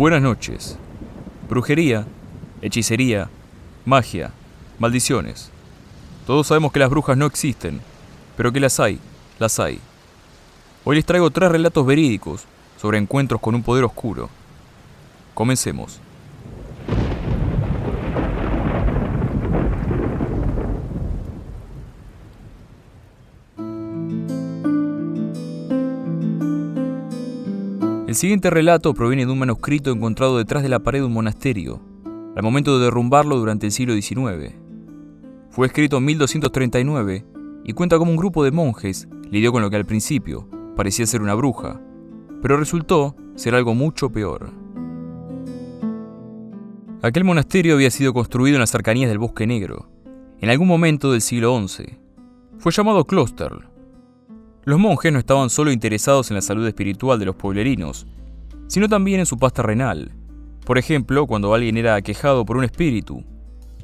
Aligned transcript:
Buenas 0.00 0.22
noches. 0.22 0.78
Brujería, 1.46 2.06
hechicería, 2.62 3.28
magia, 3.84 4.30
maldiciones. 4.78 5.50
Todos 6.26 6.46
sabemos 6.46 6.72
que 6.72 6.78
las 6.78 6.88
brujas 6.88 7.18
no 7.18 7.26
existen, 7.26 7.82
pero 8.34 8.50
que 8.50 8.60
las 8.60 8.80
hay, 8.80 8.98
las 9.38 9.60
hay. 9.60 9.78
Hoy 10.84 10.96
les 10.96 11.04
traigo 11.04 11.28
tres 11.28 11.52
relatos 11.52 11.84
verídicos 11.84 12.46
sobre 12.80 12.96
encuentros 12.96 13.42
con 13.42 13.54
un 13.54 13.62
poder 13.62 13.84
oscuro. 13.84 14.30
Comencemos. 15.34 16.00
El 28.10 28.16
siguiente 28.16 28.50
relato 28.50 28.92
proviene 28.92 29.24
de 29.24 29.30
un 29.30 29.38
manuscrito 29.38 29.92
encontrado 29.92 30.36
detrás 30.36 30.64
de 30.64 30.68
la 30.68 30.80
pared 30.80 30.98
de 30.98 31.04
un 31.04 31.12
monasterio, 31.12 31.80
al 32.34 32.42
momento 32.42 32.76
de 32.76 32.86
derrumbarlo 32.86 33.36
durante 33.36 33.66
el 33.66 33.72
siglo 33.72 33.94
XIX. 33.94 34.52
Fue 35.50 35.68
escrito 35.68 35.98
en 35.98 36.06
1239 36.06 37.24
y 37.62 37.72
cuenta 37.72 37.98
cómo 37.98 38.10
un 38.10 38.16
grupo 38.16 38.42
de 38.42 38.50
monjes 38.50 39.06
lidió 39.30 39.52
con 39.52 39.62
lo 39.62 39.70
que 39.70 39.76
al 39.76 39.86
principio 39.86 40.48
parecía 40.74 41.06
ser 41.06 41.22
una 41.22 41.36
bruja, 41.36 41.80
pero 42.42 42.56
resultó 42.56 43.14
ser 43.36 43.54
algo 43.54 43.76
mucho 43.76 44.10
peor. 44.10 44.50
Aquel 47.02 47.22
monasterio 47.22 47.74
había 47.74 47.92
sido 47.92 48.12
construido 48.12 48.56
en 48.56 48.60
las 48.60 48.72
cercanías 48.72 49.08
del 49.08 49.20
Bosque 49.20 49.46
Negro, 49.46 49.88
en 50.40 50.50
algún 50.50 50.66
momento 50.66 51.12
del 51.12 51.20
siglo 51.20 51.56
XI. 51.64 52.00
Fue 52.58 52.72
llamado 52.72 53.04
Kloster. 53.04 53.69
Los 54.64 54.78
monjes 54.78 55.12
no 55.12 55.18
estaban 55.18 55.48
solo 55.48 55.72
interesados 55.72 56.30
en 56.30 56.36
la 56.36 56.42
salud 56.42 56.66
espiritual 56.66 57.18
de 57.18 57.24
los 57.24 57.36
pueblerinos, 57.36 58.06
sino 58.68 58.88
también 58.88 59.20
en 59.20 59.26
su 59.26 59.38
pasta 59.38 59.62
renal. 59.62 60.12
Por 60.66 60.76
ejemplo, 60.76 61.26
cuando 61.26 61.54
alguien 61.54 61.76
era 61.76 61.94
aquejado 61.94 62.44
por 62.44 62.56
un 62.56 62.64
espíritu, 62.64 63.24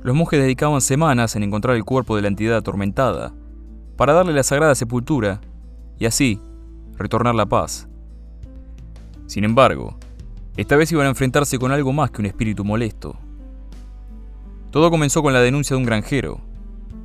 los 0.02 0.14
monjes 0.14 0.40
dedicaban 0.40 0.80
semanas 0.80 1.34
en 1.34 1.42
encontrar 1.42 1.76
el 1.76 1.84
cuerpo 1.84 2.14
de 2.14 2.22
la 2.22 2.28
entidad 2.28 2.58
atormentada, 2.58 3.32
para 3.96 4.12
darle 4.12 4.34
la 4.34 4.42
sagrada 4.42 4.74
sepultura 4.74 5.40
y 5.98 6.04
así 6.04 6.38
retornar 6.96 7.34
la 7.34 7.46
paz. 7.46 7.88
Sin 9.26 9.44
embargo, 9.44 9.96
esta 10.56 10.76
vez 10.76 10.92
iban 10.92 11.06
a 11.06 11.10
enfrentarse 11.10 11.58
con 11.58 11.72
algo 11.72 11.92
más 11.92 12.10
que 12.10 12.20
un 12.20 12.26
espíritu 12.26 12.64
molesto. 12.64 13.16
Todo 14.70 14.90
comenzó 14.90 15.22
con 15.22 15.32
la 15.32 15.40
denuncia 15.40 15.74
de 15.74 15.78
un 15.78 15.86
granjero. 15.86 16.40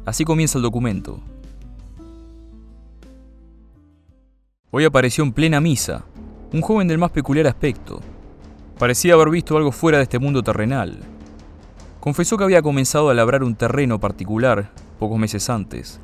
Así 0.06 0.26
comienza 0.26 0.58
el 0.58 0.64
documento. 0.64 1.22
Hoy 4.74 4.86
apareció 4.86 5.26
en 5.26 5.34
plena 5.34 5.60
misa, 5.60 6.06
un 6.54 6.62
joven 6.62 6.88
del 6.88 6.98
más 6.98 7.12
peculiar 7.12 7.46
aspecto. 7.46 8.00
Parecía 8.80 9.16
haber 9.16 9.30
visto 9.30 9.58
algo 9.58 9.74
fuera 9.74 9.98
de 9.98 10.06
este 10.06 10.18
mundo 10.18 10.44
terrenal. 10.44 10.98
Confesó 12.00 12.38
que 12.38 12.46
había 12.46 12.62
comenzado 12.62 13.10
a 13.10 13.14
labrar 13.14 13.44
un 13.44 13.56
terreno 13.56 14.00
particular 14.00 14.72
pocos 14.98 15.20
meses 15.20 15.50
antes, 15.50 16.00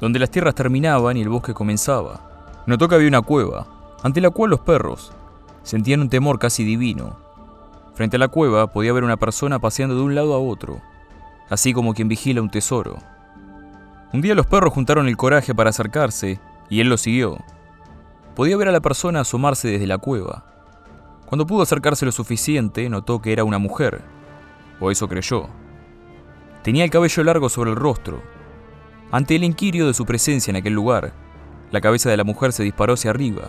donde 0.00 0.18
las 0.18 0.30
tierras 0.30 0.54
terminaban 0.54 1.18
y 1.18 1.20
el 1.20 1.28
bosque 1.28 1.52
comenzaba. 1.52 2.62
Notó 2.66 2.88
que 2.88 2.94
había 2.94 3.08
una 3.08 3.20
cueva, 3.20 3.66
ante 4.02 4.22
la 4.22 4.30
cual 4.30 4.52
los 4.52 4.60
perros 4.60 5.12
sentían 5.62 6.00
un 6.00 6.08
temor 6.08 6.38
casi 6.38 6.64
divino. 6.64 7.18
Frente 7.92 8.16
a 8.16 8.20
la 8.20 8.28
cueva 8.28 8.72
podía 8.72 8.94
ver 8.94 9.04
una 9.04 9.18
persona 9.18 9.58
paseando 9.58 9.96
de 9.96 10.00
un 10.00 10.14
lado 10.14 10.32
a 10.32 10.38
otro, 10.38 10.80
así 11.50 11.74
como 11.74 11.92
quien 11.92 12.08
vigila 12.08 12.40
un 12.40 12.48
tesoro. 12.48 12.96
Un 14.14 14.22
día 14.22 14.34
los 14.34 14.46
perros 14.46 14.72
juntaron 14.72 15.08
el 15.08 15.18
coraje 15.18 15.54
para 15.54 15.68
acercarse 15.68 16.40
y 16.70 16.80
él 16.80 16.88
lo 16.88 16.96
siguió. 16.96 17.36
Podía 18.34 18.56
ver 18.56 18.68
a 18.68 18.72
la 18.72 18.80
persona 18.80 19.20
asomarse 19.20 19.68
desde 19.68 19.86
la 19.86 19.98
cueva. 19.98 20.44
Cuando 21.26 21.46
pudo 21.46 21.62
acercarse 21.62 22.06
lo 22.06 22.12
suficiente, 22.12 22.88
notó 22.88 23.20
que 23.20 23.32
era 23.32 23.44
una 23.44 23.58
mujer, 23.58 24.02
o 24.80 24.90
eso 24.90 25.08
creyó. 25.08 25.48
Tenía 26.62 26.84
el 26.84 26.90
cabello 26.90 27.24
largo 27.24 27.48
sobre 27.48 27.70
el 27.70 27.76
rostro. 27.76 28.22
Ante 29.10 29.36
el 29.36 29.44
inquirio 29.44 29.86
de 29.86 29.94
su 29.94 30.06
presencia 30.06 30.50
en 30.50 30.56
aquel 30.56 30.72
lugar, 30.72 31.12
la 31.70 31.80
cabeza 31.80 32.08
de 32.08 32.16
la 32.16 32.24
mujer 32.24 32.52
se 32.52 32.62
disparó 32.62 32.94
hacia 32.94 33.10
arriba 33.10 33.48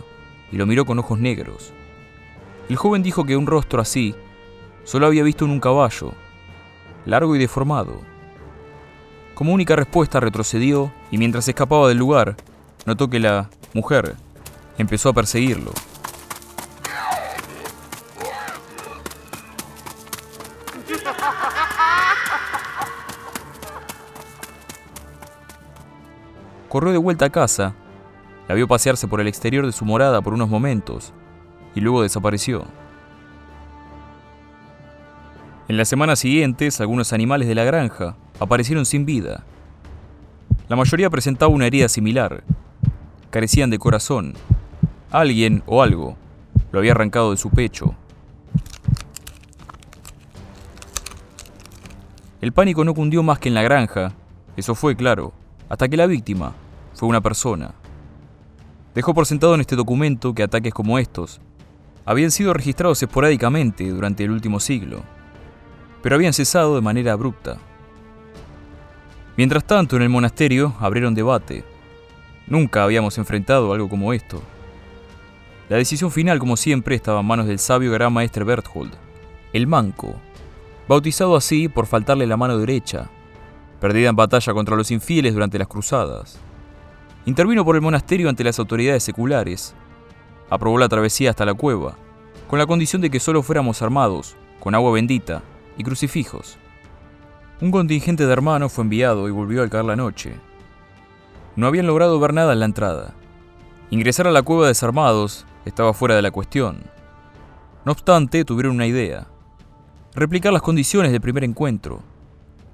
y 0.51 0.57
lo 0.57 0.65
miró 0.65 0.85
con 0.85 0.99
ojos 0.99 1.19
negros. 1.19 1.71
El 2.69 2.75
joven 2.75 3.03
dijo 3.03 3.25
que 3.25 3.37
un 3.37 3.47
rostro 3.47 3.81
así 3.81 4.15
solo 4.83 5.05
había 5.05 5.23
visto 5.23 5.45
en 5.45 5.51
un 5.51 5.59
caballo, 5.59 6.13
largo 7.05 7.35
y 7.35 7.39
deformado. 7.39 8.01
Como 9.33 9.53
única 9.53 9.75
respuesta 9.75 10.19
retrocedió 10.19 10.91
y 11.11 11.17
mientras 11.17 11.47
escapaba 11.47 11.87
del 11.87 11.97
lugar, 11.97 12.35
notó 12.85 13.09
que 13.09 13.19
la 13.19 13.49
mujer 13.73 14.15
empezó 14.77 15.09
a 15.09 15.13
perseguirlo. 15.13 15.71
Corrió 26.69 26.91
de 26.91 26.97
vuelta 26.97 27.25
a 27.25 27.29
casa, 27.29 27.75
la 28.47 28.55
vio 28.55 28.67
pasearse 28.67 29.07
por 29.07 29.21
el 29.21 29.27
exterior 29.27 29.65
de 29.65 29.71
su 29.71 29.85
morada 29.85 30.21
por 30.21 30.33
unos 30.33 30.49
momentos 30.49 31.13
y 31.75 31.81
luego 31.81 32.01
desapareció. 32.01 32.65
En 35.67 35.77
las 35.77 35.87
semanas 35.87 36.19
siguientes, 36.19 36.81
algunos 36.81 37.13
animales 37.13 37.47
de 37.47 37.55
la 37.55 37.63
granja 37.63 38.15
aparecieron 38.39 38.85
sin 38.85 39.05
vida. 39.05 39.43
La 40.67 40.75
mayoría 40.75 41.09
presentaba 41.09 41.51
una 41.51 41.67
herida 41.67 41.87
similar. 41.89 42.43
Carecían 43.29 43.69
de 43.69 43.79
corazón 43.79 44.33
Alguien 45.13 45.61
o 45.67 45.83
algo 45.83 46.17
lo 46.71 46.79
había 46.79 46.93
arrancado 46.93 47.29
de 47.29 47.37
su 47.37 47.51
pecho. 47.51 47.93
El 52.41 52.51
pánico 52.51 52.83
no 52.83 52.95
cundió 52.95 53.21
más 53.21 53.37
que 53.37 53.47
en 53.47 53.53
la 53.53 53.61
granja, 53.61 54.13
eso 54.57 54.73
fue 54.73 54.95
claro, 54.95 55.31
hasta 55.69 55.87
que 55.87 55.97
la 55.97 56.07
víctima 56.07 56.55
fue 56.95 57.07
una 57.07 57.21
persona. 57.21 57.75
Dejó 58.95 59.13
por 59.13 59.27
sentado 59.27 59.53
en 59.53 59.61
este 59.61 59.75
documento 59.75 60.33
que 60.33 60.41
ataques 60.41 60.73
como 60.73 60.97
estos 60.97 61.39
habían 62.05 62.31
sido 62.31 62.51
registrados 62.51 63.03
esporádicamente 63.03 63.87
durante 63.87 64.23
el 64.23 64.31
último 64.31 64.59
siglo, 64.59 65.03
pero 66.01 66.15
habían 66.15 66.33
cesado 66.33 66.73
de 66.73 66.81
manera 66.81 67.13
abrupta. 67.13 67.59
Mientras 69.37 69.63
tanto, 69.63 69.95
en 69.95 70.01
el 70.01 70.09
monasterio 70.09 70.73
abrieron 70.79 71.13
debate. 71.13 71.63
Nunca 72.47 72.83
habíamos 72.83 73.19
enfrentado 73.19 73.73
algo 73.73 73.87
como 73.87 74.11
esto. 74.11 74.41
La 75.73 75.79
decisión 75.79 76.11
final, 76.11 76.37
como 76.37 76.55
siempre, 76.55 76.93
estaba 76.93 77.21
en 77.21 77.25
manos 77.25 77.47
del 77.47 77.57
sabio 77.57 77.91
gran 77.91 78.13
maestre 78.13 78.43
Berthold, 78.43 78.91
el 79.53 79.65
manco, 79.65 80.13
bautizado 80.87 81.35
así 81.35 81.67
por 81.67 81.87
faltarle 81.87 82.27
la 82.27 82.37
mano 82.37 82.59
derecha, 82.59 83.09
perdida 83.81 84.09
en 84.09 84.15
batalla 84.15 84.53
contra 84.53 84.75
los 84.75 84.91
infieles 84.91 85.33
durante 85.33 85.57
las 85.57 85.67
cruzadas. 85.67 86.37
Intervino 87.25 87.65
por 87.65 87.75
el 87.75 87.81
monasterio 87.81 88.29
ante 88.29 88.43
las 88.43 88.59
autoridades 88.59 89.01
seculares, 89.01 89.73
aprobó 90.47 90.77
la 90.77 90.87
travesía 90.87 91.31
hasta 91.31 91.43
la 91.43 91.55
cueva, 91.55 91.95
con 92.47 92.59
la 92.59 92.67
condición 92.67 93.01
de 93.01 93.09
que 93.09 93.19
solo 93.19 93.41
fuéramos 93.41 93.81
armados, 93.81 94.35
con 94.59 94.75
agua 94.75 94.91
bendita 94.91 95.41
y 95.75 95.83
crucifijos. 95.83 96.55
Un 97.61 97.71
contingente 97.71 98.27
de 98.27 98.31
hermanos 98.31 98.71
fue 98.71 98.83
enviado 98.83 99.27
y 99.27 99.31
volvió 99.31 99.63
al 99.63 99.71
caer 99.71 99.85
la 99.85 99.95
noche. 99.95 100.35
No 101.55 101.65
habían 101.65 101.87
logrado 101.87 102.19
ver 102.19 102.31
nada 102.35 102.53
en 102.53 102.59
la 102.59 102.65
entrada. 102.65 103.15
Ingresar 103.89 104.27
a 104.27 104.31
la 104.31 104.43
cueva 104.43 104.67
desarmados 104.67 105.47
estaba 105.65 105.93
fuera 105.93 106.15
de 106.15 106.21
la 106.21 106.31
cuestión. 106.31 106.83
No 107.85 107.91
obstante, 107.91 108.45
tuvieron 108.45 108.75
una 108.75 108.87
idea. 108.87 109.27
Replicar 110.15 110.53
las 110.53 110.61
condiciones 110.61 111.11
del 111.11 111.21
primer 111.21 111.43
encuentro. 111.43 112.01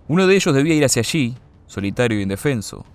Uno 0.07 0.27
de 0.27 0.36
ellos 0.36 0.53
debía 0.53 0.75
ir 0.75 0.86
hacia 0.86 1.01
allí, 1.01 1.36
solitario 1.68 2.19
e 2.19 2.24
indefenso. 2.24 2.86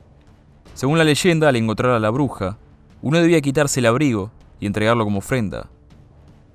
Según 0.75 0.99
la 0.99 1.05
leyenda, 1.05 1.49
al 1.49 1.57
encontrar 1.57 1.93
a 1.93 2.01
la 2.01 2.11
bruja, 2.11 2.59
uno 3.03 3.19
debía 3.19 3.41
quitarse 3.41 3.81
el 3.81 3.87
abrigo 3.87 4.31
y 4.61 4.67
entregarlo 4.67 5.05
como 5.05 5.19
ofrenda. 5.19 5.69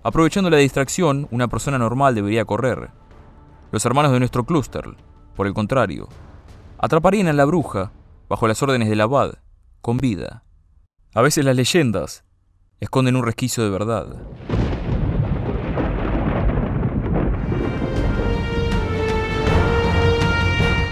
Aprovechando 0.03 0.49
la 0.49 0.57
distracción, 0.57 1.27
una 1.31 1.47
persona 1.47 1.77
normal 1.77 2.15
debería 2.15 2.45
correr. 2.45 2.89
Los 3.71 3.85
hermanos 3.85 4.11
de 4.11 4.19
nuestro 4.19 4.45
clúster, 4.45 4.95
por 5.35 5.47
el 5.47 5.53
contrario, 5.53 6.07
atraparían 6.77 7.27
a 7.27 7.33
la 7.33 7.45
bruja, 7.45 7.91
bajo 8.27 8.47
las 8.47 8.61
órdenes 8.63 8.89
del 8.89 9.01
abad, 9.01 9.35
con 9.81 9.97
vida. 9.97 10.43
A 11.13 11.21
veces 11.21 11.43
las 11.43 11.55
leyendas 11.55 12.23
esconden 12.79 13.17
un 13.17 13.23
resquicio 13.23 13.63
de 13.63 13.69
verdad. 13.69 14.07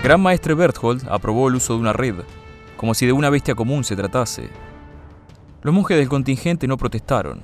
Gran 0.03 0.21
Maestre 0.21 0.53
Berthold 0.53 1.07
aprobó 1.09 1.47
el 1.47 1.55
uso 1.55 1.73
de 1.73 1.79
una 1.79 1.93
red, 1.93 2.15
como 2.75 2.93
si 2.93 3.05
de 3.05 3.13
una 3.13 3.29
bestia 3.29 3.55
común 3.55 3.83
se 3.83 3.95
tratase. 3.95 4.49
Los 5.61 5.73
monjes 5.73 5.97
del 5.97 6.09
contingente 6.09 6.67
no 6.67 6.77
protestaron. 6.77 7.41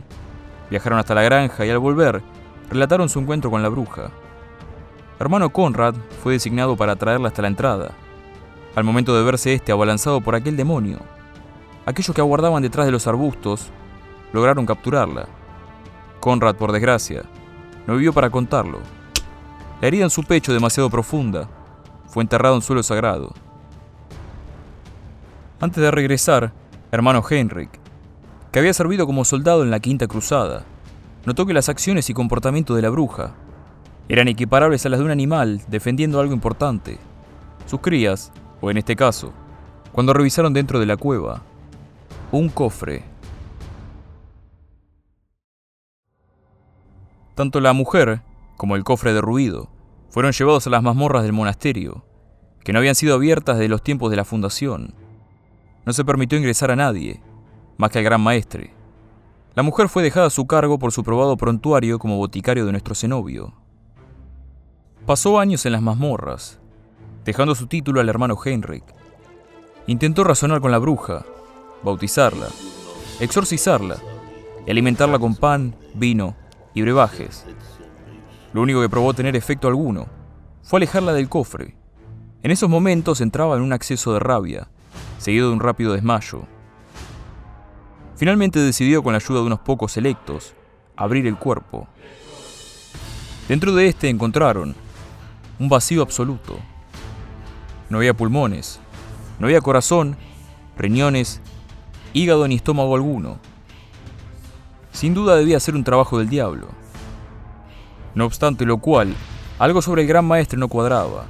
Viajaron 0.69 0.99
hasta 0.99 1.15
la 1.15 1.23
granja 1.23 1.65
y 1.65 1.69
al 1.69 1.79
volver, 1.79 2.21
relataron 2.69 3.09
su 3.09 3.19
encuentro 3.19 3.49
con 3.49 3.61
la 3.61 3.69
bruja. 3.69 4.11
Hermano 5.19 5.51
Conrad 5.51 5.95
fue 6.21 6.33
designado 6.33 6.75
para 6.75 6.95
traerla 6.95 7.29
hasta 7.29 7.41
la 7.41 7.47
entrada. 7.47 7.91
Al 8.75 8.83
momento 8.83 9.15
de 9.15 9.23
verse 9.23 9.53
este 9.53 9.71
abalanzado 9.71 10.21
por 10.21 10.35
aquel 10.35 10.57
demonio, 10.57 10.99
aquellos 11.85 12.13
que 12.13 12.21
aguardaban 12.21 12.63
detrás 12.63 12.85
de 12.85 12.91
los 12.91 13.07
arbustos 13.07 13.71
lograron 14.33 14.65
capturarla. 14.65 15.27
Conrad, 16.19 16.55
por 16.55 16.71
desgracia, 16.71 17.23
no 17.87 17.95
vivió 17.95 18.11
para 18.11 18.29
contarlo. 18.29 18.79
La 19.79 19.87
herida 19.87 20.03
en 20.03 20.09
su 20.09 20.23
pecho 20.23 20.51
demasiado 20.51 20.89
profunda 20.89 21.47
fue 22.07 22.23
enterrado 22.23 22.55
en 22.55 22.61
suelo 22.61 22.83
sagrado. 22.83 23.33
Antes 25.59 25.81
de 25.81 25.91
regresar, 25.91 26.51
hermano 26.91 27.23
Henrik, 27.27 27.69
que 28.51 28.59
había 28.59 28.73
servido 28.73 29.05
como 29.05 29.23
soldado 29.25 29.63
en 29.63 29.71
la 29.71 29.79
Quinta 29.79 30.07
Cruzada, 30.07 30.63
notó 31.25 31.45
que 31.45 31.53
las 31.53 31.69
acciones 31.69 32.09
y 32.09 32.13
comportamiento 32.13 32.75
de 32.75 32.81
la 32.81 32.89
bruja 32.89 33.33
eran 34.09 34.27
equiparables 34.27 34.85
a 34.85 34.89
las 34.89 34.99
de 34.99 35.05
un 35.05 35.11
animal 35.11 35.61
defendiendo 35.67 36.19
algo 36.19 36.33
importante. 36.33 36.97
Sus 37.65 37.79
crías, 37.79 38.31
o 38.61 38.69
en 38.69 38.77
este 38.77 38.95
caso, 38.95 39.31
cuando 39.91 40.13
revisaron 40.13 40.53
dentro 40.53 40.79
de 40.79 40.85
la 40.85 40.97
cueva, 40.97 41.41
un 42.31 42.49
cofre. 42.49 43.12
Tanto 47.35 47.59
la 47.59 47.73
mujer 47.73 48.21
como 48.57 48.75
el 48.75 48.83
cofre 48.83 49.13
derruido 49.13 49.69
fueron 50.09 50.31
llevados 50.31 50.67
a 50.67 50.69
las 50.69 50.83
mazmorras 50.83 51.23
del 51.23 51.33
monasterio, 51.33 52.05
que 52.63 52.71
no 52.71 52.79
habían 52.79 52.95
sido 52.95 53.15
abiertas 53.15 53.57
desde 53.57 53.69
los 53.69 53.83
tiempos 53.83 54.11
de 54.11 54.17
la 54.17 54.25
fundación. 54.25 54.93
No 55.85 55.93
se 55.93 56.05
permitió 56.05 56.37
ingresar 56.37 56.69
a 56.69 56.75
nadie, 56.75 57.21
más 57.77 57.89
que 57.89 57.97
al 57.97 58.05
gran 58.05 58.21
maestre. 58.21 58.73
La 59.55 59.63
mujer 59.63 59.89
fue 59.89 60.03
dejada 60.03 60.27
a 60.27 60.31
su 60.31 60.45
cargo 60.45 60.77
por 60.77 60.91
su 60.91 61.03
probado 61.03 61.35
prontuario 61.35 61.97
como 61.97 62.17
boticario 62.17 62.65
de 62.65 62.71
nuestro 62.71 62.93
cenobio. 62.93 63.53
Pasó 65.05 65.39
años 65.39 65.65
en 65.65 65.73
las 65.73 65.81
mazmorras, 65.81 66.59
dejando 67.25 67.55
su 67.55 67.67
título 67.67 67.99
al 67.99 68.09
hermano 68.09 68.37
Heinrich. 68.43 68.85
Intentó 69.87 70.23
razonar 70.23 70.61
con 70.61 70.71
la 70.71 70.77
bruja, 70.77 71.25
bautizarla, 71.83 72.47
exorcizarla 73.19 73.97
y 74.65 74.71
alimentarla 74.71 75.19
con 75.19 75.35
pan, 75.35 75.75
vino 75.95 76.35
y 76.73 76.81
brebajes. 76.81 77.45
Lo 78.53 78.61
único 78.61 78.81
que 78.81 78.89
probó 78.89 79.13
tener 79.13 79.35
efecto 79.35 79.67
alguno 79.67 80.07
fue 80.61 80.77
alejarla 80.77 81.13
del 81.13 81.29
cofre. 81.29 81.75
En 82.43 82.51
esos 82.51 82.69
momentos 82.69 83.21
entraba 83.21 83.55
en 83.55 83.61
un 83.61 83.73
acceso 83.73 84.13
de 84.13 84.19
rabia, 84.19 84.67
seguido 85.17 85.47
de 85.47 85.53
un 85.53 85.59
rápido 85.59 85.93
desmayo. 85.93 86.43
Finalmente 88.15 88.59
decidió, 88.59 89.03
con 89.03 89.13
la 89.13 89.17
ayuda 89.17 89.39
de 89.39 89.47
unos 89.47 89.59
pocos 89.59 89.97
electos, 89.97 90.53
abrir 90.95 91.25
el 91.27 91.37
cuerpo. 91.37 91.87
Dentro 93.47 93.73
de 93.73 93.87
este 93.87 94.09
encontraron 94.09 94.75
un 95.59 95.69
vacío 95.69 96.01
absoluto. 96.01 96.57
No 97.89 97.97
había 97.97 98.13
pulmones, 98.13 98.79
no 99.39 99.47
había 99.47 99.61
corazón, 99.61 100.15
riñones, 100.77 101.41
hígado 102.13 102.47
ni 102.47 102.55
estómago 102.55 102.95
alguno. 102.95 103.39
Sin 104.93 105.15
duda 105.15 105.35
debía 105.35 105.59
ser 105.59 105.75
un 105.75 105.83
trabajo 105.83 106.19
del 106.19 106.29
diablo. 106.29 106.67
No 108.13 108.25
obstante 108.25 108.63
lo 108.63 108.77
cual, 108.77 109.15
algo 109.57 109.81
sobre 109.81 110.03
el 110.03 110.07
gran 110.07 110.23
maestre 110.23 110.59
no 110.59 110.67
cuadraba. 110.67 111.25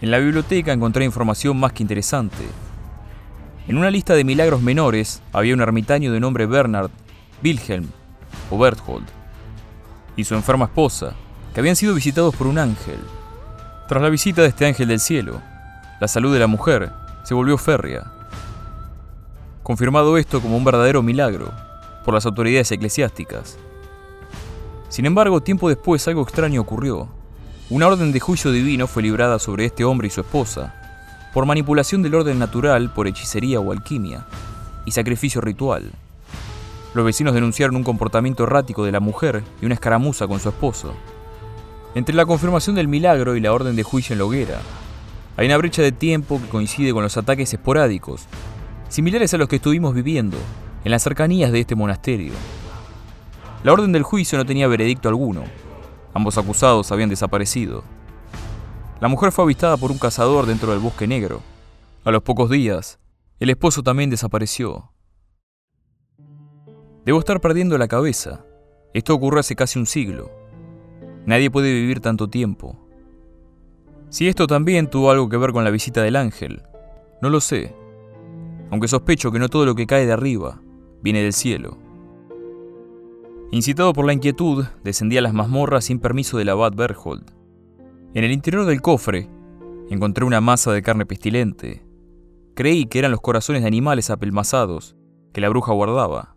En 0.00 0.10
la 0.10 0.18
biblioteca 0.18 0.72
encontré 0.72 1.04
información 1.04 1.60
más 1.60 1.72
que 1.72 1.82
interesante. 1.82 2.44
En 3.68 3.76
una 3.76 3.90
lista 3.90 4.14
de 4.14 4.24
milagros 4.24 4.62
menores 4.62 5.22
había 5.32 5.54
un 5.54 5.60
ermitaño 5.60 6.10
de 6.10 6.20
nombre 6.20 6.46
Bernard 6.46 6.90
Wilhelm 7.44 7.86
o 8.50 8.58
Berthold 8.58 9.06
y 10.16 10.24
su 10.24 10.34
enferma 10.34 10.64
esposa, 10.64 11.14
que 11.52 11.60
habían 11.60 11.76
sido 11.76 11.94
visitados 11.94 12.34
por 12.34 12.46
un 12.46 12.58
ángel. 12.58 12.98
Tras 13.88 14.02
la 14.02 14.08
visita 14.08 14.40
de 14.40 14.48
este 14.48 14.66
ángel 14.66 14.88
del 14.88 15.00
cielo, 15.00 15.42
la 16.00 16.08
salud 16.08 16.32
de 16.32 16.40
la 16.40 16.46
mujer 16.46 16.92
se 17.24 17.34
volvió 17.34 17.58
férrea. 17.58 18.10
Confirmado 19.62 20.16
esto 20.16 20.40
como 20.40 20.56
un 20.56 20.64
verdadero 20.64 21.02
milagro 21.02 21.52
por 22.04 22.14
las 22.14 22.26
autoridades 22.26 22.70
eclesiásticas. 22.72 23.58
Sin 24.88 25.06
embargo, 25.06 25.40
tiempo 25.40 25.68
después 25.68 26.06
algo 26.06 26.22
extraño 26.22 26.60
ocurrió. 26.60 27.08
Una 27.70 27.86
orden 27.86 28.12
de 28.12 28.20
juicio 28.20 28.52
divino 28.52 28.86
fue 28.86 29.02
librada 29.02 29.38
sobre 29.38 29.64
este 29.64 29.84
hombre 29.84 30.08
y 30.08 30.10
su 30.10 30.20
esposa, 30.20 30.74
por 31.32 31.46
manipulación 31.46 32.02
del 32.02 32.14
orden 32.14 32.38
natural 32.38 32.92
por 32.92 33.08
hechicería 33.08 33.58
o 33.58 33.72
alquimia, 33.72 34.26
y 34.84 34.90
sacrificio 34.90 35.40
ritual. 35.40 35.90
Los 36.92 37.06
vecinos 37.06 37.32
denunciaron 37.32 37.76
un 37.76 37.84
comportamiento 37.84 38.42
errático 38.44 38.84
de 38.84 38.92
la 38.92 39.00
mujer 39.00 39.42
y 39.62 39.64
una 39.64 39.74
escaramuza 39.74 40.28
con 40.28 40.40
su 40.40 40.50
esposo. 40.50 40.92
Entre 41.94 42.14
la 42.14 42.26
confirmación 42.26 42.76
del 42.76 42.88
milagro 42.88 43.34
y 43.34 43.40
la 43.40 43.52
orden 43.52 43.76
de 43.76 43.82
juicio 43.82 44.12
en 44.12 44.18
la 44.18 44.26
hoguera, 44.26 44.60
hay 45.38 45.46
una 45.46 45.56
brecha 45.56 45.80
de 45.80 45.92
tiempo 45.92 46.38
que 46.38 46.48
coincide 46.48 46.92
con 46.92 47.02
los 47.02 47.16
ataques 47.16 47.54
esporádicos, 47.54 48.26
similares 48.90 49.32
a 49.32 49.38
los 49.38 49.48
que 49.48 49.56
estuvimos 49.56 49.94
viviendo 49.94 50.36
en 50.84 50.90
las 50.90 51.02
cercanías 51.02 51.52
de 51.52 51.60
este 51.60 51.74
monasterio. 51.74 52.32
La 53.62 53.72
orden 53.72 53.92
del 53.92 54.02
juicio 54.02 54.38
no 54.38 54.44
tenía 54.44 54.66
veredicto 54.66 55.08
alguno. 55.08 55.44
Ambos 56.14 56.36
acusados 56.36 56.90
habían 56.90 57.08
desaparecido. 57.08 57.84
La 59.00 59.08
mujer 59.08 59.32
fue 59.32 59.44
avistada 59.44 59.76
por 59.76 59.90
un 59.90 59.98
cazador 59.98 60.46
dentro 60.46 60.72
del 60.72 60.80
bosque 60.80 61.06
negro. 61.06 61.40
A 62.04 62.10
los 62.10 62.22
pocos 62.22 62.50
días, 62.50 62.98
el 63.38 63.50
esposo 63.50 63.82
también 63.82 64.10
desapareció. 64.10 64.92
Debo 67.04 67.20
estar 67.20 67.40
perdiendo 67.40 67.78
la 67.78 67.88
cabeza. 67.88 68.44
Esto 68.94 69.14
ocurrió 69.14 69.40
hace 69.40 69.56
casi 69.56 69.78
un 69.78 69.86
siglo. 69.86 70.30
Nadie 71.24 71.50
puede 71.50 71.72
vivir 71.72 72.00
tanto 72.00 72.28
tiempo. 72.28 72.78
Si 74.08 74.28
esto 74.28 74.46
también 74.46 74.90
tuvo 74.90 75.10
algo 75.10 75.28
que 75.28 75.36
ver 75.36 75.52
con 75.52 75.64
la 75.64 75.70
visita 75.70 76.02
del 76.02 76.16
ángel, 76.16 76.62
no 77.22 77.30
lo 77.30 77.40
sé, 77.40 77.74
aunque 78.70 78.88
sospecho 78.88 79.30
que 79.30 79.38
no 79.38 79.48
todo 79.48 79.64
lo 79.64 79.74
que 79.74 79.86
cae 79.86 80.04
de 80.04 80.12
arriba 80.12 80.61
viene 81.02 81.22
del 81.22 81.32
cielo. 81.32 81.78
Incitado 83.50 83.92
por 83.92 84.06
la 84.06 84.12
inquietud, 84.12 84.64
descendí 84.82 85.18
a 85.18 85.20
las 85.20 85.34
mazmorras 85.34 85.84
sin 85.84 85.98
permiso 85.98 86.38
del 86.38 86.48
abad 86.48 86.72
Berthold. 86.74 87.30
En 88.14 88.24
el 88.24 88.32
interior 88.32 88.64
del 88.64 88.80
cofre 88.80 89.28
encontré 89.90 90.24
una 90.24 90.40
masa 90.40 90.72
de 90.72 90.82
carne 90.82 91.04
pestilente. 91.04 91.84
Creí 92.54 92.86
que 92.86 92.98
eran 92.98 93.10
los 93.10 93.20
corazones 93.20 93.62
de 93.62 93.68
animales 93.68 94.10
apelmazados 94.10 94.96
que 95.32 95.40
la 95.40 95.48
bruja 95.48 95.72
guardaba. 95.72 96.34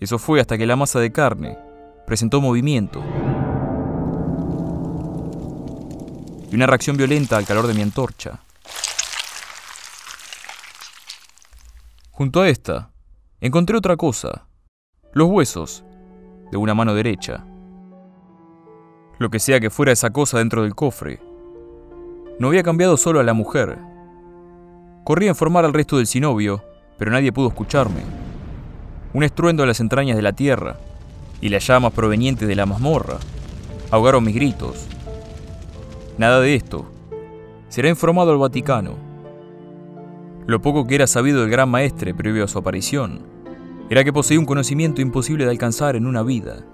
Eso 0.00 0.18
fue 0.18 0.40
hasta 0.40 0.58
que 0.58 0.66
la 0.66 0.76
masa 0.76 0.98
de 1.00 1.12
carne 1.12 1.58
presentó 2.06 2.40
movimiento 2.40 3.02
y 6.50 6.54
una 6.54 6.66
reacción 6.66 6.96
violenta 6.96 7.36
al 7.36 7.46
calor 7.46 7.66
de 7.66 7.74
mi 7.74 7.82
antorcha. 7.82 8.40
Junto 12.10 12.40
a 12.40 12.48
esta, 12.48 12.93
encontré 13.44 13.76
otra 13.76 13.98
cosa, 13.98 14.46
los 15.12 15.28
huesos 15.28 15.84
de 16.50 16.56
una 16.56 16.72
mano 16.72 16.94
derecha. 16.94 17.44
Lo 19.18 19.28
que 19.28 19.38
sea 19.38 19.60
que 19.60 19.68
fuera 19.68 19.92
esa 19.92 20.08
cosa 20.08 20.38
dentro 20.38 20.62
del 20.62 20.74
cofre, 20.74 21.20
no 22.38 22.48
había 22.48 22.62
cambiado 22.62 22.96
solo 22.96 23.20
a 23.20 23.22
la 23.22 23.34
mujer. 23.34 23.76
Corrí 25.04 25.26
a 25.26 25.32
informar 25.32 25.66
al 25.66 25.74
resto 25.74 25.98
del 25.98 26.06
sinovio, 26.06 26.64
pero 26.96 27.10
nadie 27.10 27.32
pudo 27.32 27.48
escucharme. 27.48 28.00
Un 29.12 29.24
estruendo 29.24 29.62
en 29.62 29.68
las 29.68 29.80
entrañas 29.80 30.16
de 30.16 30.22
la 30.22 30.32
tierra 30.32 30.78
y 31.42 31.50
las 31.50 31.66
llamas 31.66 31.92
provenientes 31.92 32.48
de 32.48 32.56
la 32.56 32.64
mazmorra 32.64 33.18
ahogaron 33.90 34.24
mis 34.24 34.34
gritos. 34.34 34.86
Nada 36.16 36.40
de 36.40 36.54
esto. 36.54 36.86
Será 37.68 37.90
informado 37.90 38.32
al 38.32 38.38
Vaticano. 38.38 38.94
Lo 40.46 40.62
poco 40.62 40.86
que 40.86 40.94
era 40.94 41.06
sabido 41.06 41.42
del 41.42 41.50
gran 41.50 41.68
maestre 41.68 42.14
previo 42.14 42.44
a 42.44 42.48
su 42.48 42.58
aparición 42.58 43.33
era 43.90 44.04
que 44.04 44.12
poseía 44.12 44.40
un 44.40 44.46
conocimiento 44.46 45.00
imposible 45.00 45.44
de 45.44 45.50
alcanzar 45.50 45.96
en 45.96 46.06
una 46.06 46.22
vida. 46.22 46.64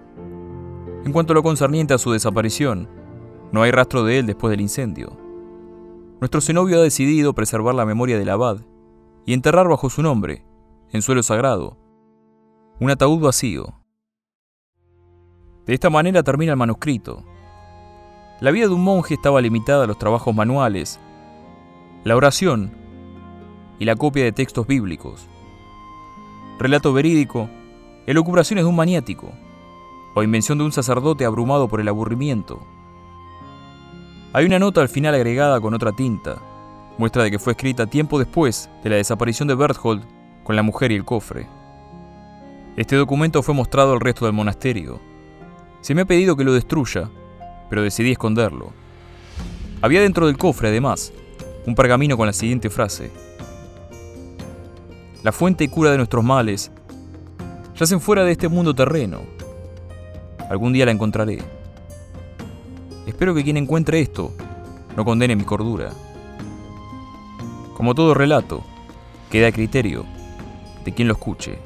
En 1.05 1.13
cuanto 1.13 1.33
a 1.33 1.35
lo 1.35 1.43
concerniente 1.43 1.95
a 1.95 1.99
su 1.99 2.13
desaparición, 2.13 2.89
no 3.53 3.63
hay 3.63 3.71
rastro 3.71 4.05
de 4.05 4.19
él 4.19 4.27
después 4.27 4.51
del 4.51 4.61
incendio. 4.61 5.17
Nuestro 6.21 6.41
cenobio 6.41 6.79
ha 6.79 6.83
decidido 6.83 7.35
preservar 7.35 7.75
la 7.75 7.87
memoria 7.87 8.19
del 8.19 8.29
abad 8.29 8.59
y 9.27 9.33
enterrar 9.33 9.69
bajo 9.69 9.91
su 9.91 10.03
nombre, 10.03 10.45
en 10.91 11.03
suelo 11.03 11.23
sagrado, 11.23 11.79
un 12.79 12.91
ataúd 12.91 13.21
vacío. 13.21 13.75
De 15.67 15.75
esta 15.75 15.91
manera 15.91 16.23
termina 16.23 16.53
el 16.53 16.59
manuscrito, 16.59 17.25
la 18.41 18.51
vida 18.53 18.69
de 18.69 18.75
un 18.75 18.83
monje 18.83 19.15
estaba 19.15 19.43
limitada 19.43 19.85
a 19.85 19.87
los 19.87 19.99
trabajos 19.99 20.35
manuales, 20.35 20.99
la 22.05 22.17
oración 22.17 22.73
y 23.79 23.85
la 23.85 23.97
copia 23.97 24.25
de 24.25 24.33
textos 24.33 24.67
bíblicos. 24.67 25.29
Relato 26.61 26.93
verídico, 26.93 27.49
elucubraciones 28.07 28.65
de 28.65 28.69
un 28.69 28.77
maniático 28.77 29.33
o 30.15 30.23
invención 30.23 30.59
de 30.59 30.65
un 30.65 30.73
sacerdote 30.73 31.25
abrumado 31.25 31.69
por 31.69 31.81
el 31.81 31.89
aburrimiento. 31.89 32.61
Hay 34.35 34.45
una 34.45 34.59
nota 34.59 34.83
al 34.83 34.91
final 34.91 35.15
agregada 35.15 35.59
con 35.59 35.73
otra 35.73 35.93
tinta, 35.93 36.37
muestra 36.99 37.23
de 37.23 37.31
que 37.31 37.39
fue 37.39 37.55
escrita 37.55 37.87
tiempo 37.87 38.19
después 38.19 38.69
de 38.85 38.91
la 38.91 38.97
desaparición 38.97 39.49
de 39.49 39.55
Berthold 39.55 40.05
con 40.45 40.55
la 40.55 40.63
mujer 40.63 40.93
y 40.93 40.97
el 40.97 41.07
cofre. 41.07 41.49
Este 42.77 42.95
documento 42.95 43.43
fue 43.43 43.55
mostrado 43.55 43.95
al 43.95 44.01
resto 44.01 44.27
del 44.27 44.35
monasterio. 44.35 45.01
Se 45.81 45.95
me 45.95 46.03
ha 46.03 46.05
pedido 46.05 46.37
que 46.37 46.45
lo 46.45 46.53
destruya 46.53 47.09
pero 47.71 47.83
decidí 47.83 48.11
esconderlo. 48.11 48.75
Había 49.81 50.03
dentro 50.03 50.27
del 50.27 50.37
cofre, 50.37 50.69
además, 50.69 51.15
un 51.67 51.75
pergamino 51.75 52.19
con 52.19 52.27
la 52.27 52.35
siguiente 52.35 52.69
frase. 52.69 53.11
La 55.23 55.33
fuente 55.33 55.65
y 55.65 55.69
cura 55.69 55.91
de 55.91 55.99
nuestros 55.99 56.25
males 56.25 56.71
yacen 57.77 58.01
fuera 58.01 58.25
de 58.25 58.33
este 58.33 58.49
mundo 58.49 58.75
terreno. 58.75 59.21
Algún 60.49 60.73
día 60.73 60.87
la 60.87 60.93
encontraré. 60.93 61.41
Espero 63.07 63.35
que 63.35 63.45
quien 63.45 63.59
encuentre 63.59 64.01
esto 64.01 64.33
no 64.97 65.05
condene 65.05 65.37
mi 65.37 65.45
cordura. 65.45 65.91
Como 67.77 67.95
todo 67.95 68.15
relato, 68.15 68.63
queda 69.31 69.49
a 69.49 69.53
criterio 69.53 70.07
de 70.87 70.93
quien 70.95 71.09
lo 71.09 71.15
escuche. 71.15 71.59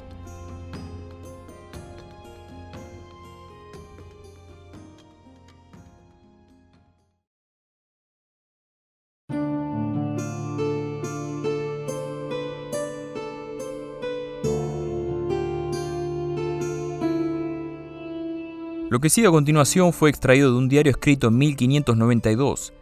Lo 18.91 19.01
que 19.01 19.09
sigue 19.09 19.27
a 19.27 19.31
continuación 19.31 19.95
fue 19.95 20.11
extraído 20.11 20.53
de 20.53 20.59
un 20.59 20.69
diario 20.69 20.91
escrito 20.91 21.29
en 21.29 21.39
1592, 21.39 22.75